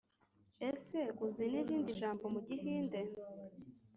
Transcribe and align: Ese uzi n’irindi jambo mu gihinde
Ese 0.69 0.99
uzi 1.25 1.43
n’irindi 1.51 1.91
jambo 2.01 2.23
mu 2.33 2.39
gihinde 2.47 2.99